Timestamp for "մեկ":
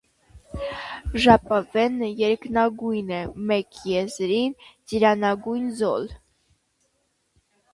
3.51-3.77